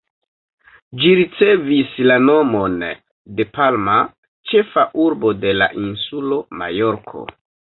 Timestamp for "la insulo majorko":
5.61-7.25